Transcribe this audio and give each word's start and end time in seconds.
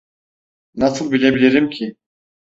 Nasıl 0.75 1.11
bilebilirim 1.11 1.69
ki? 1.69 1.95